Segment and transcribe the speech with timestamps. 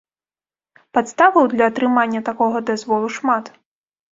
[0.97, 3.45] Падставаў для атрымання такога дазволу шмат.